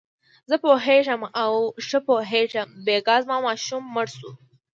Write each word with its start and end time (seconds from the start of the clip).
زه 0.49 0.55
پوهېږم 0.63 1.21
او 1.43 1.53
ښه 1.87 1.99
پوهېږم، 2.07 2.67
بېګا 2.85 3.15
زما 3.23 3.37
ماشوم 3.47 3.83
مړ 3.93 4.07
شو. 4.17 4.31